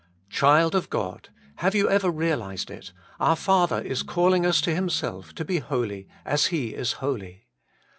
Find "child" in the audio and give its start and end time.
0.31-0.73